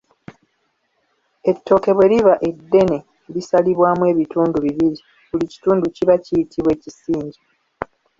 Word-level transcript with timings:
Ettooke 1.51 1.89
bwe 1.97 2.07
liba 2.13 2.33
eddene 2.49 2.97
lisalibwamu 3.33 4.03
ebitundu 4.11 4.57
bibiri; 4.65 4.99
buli 5.29 5.45
kitundu 5.53 5.85
kiba 5.95 6.15
kiyitibwa 6.23 6.71
Ekisinja. 6.75 7.39